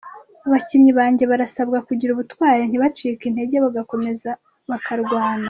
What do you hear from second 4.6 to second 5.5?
bakarwana.